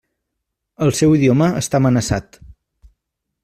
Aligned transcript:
El 0.85 0.93
seu 1.01 1.13
idioma 1.19 1.51
està 1.61 1.81
amenaçat. 1.83 2.41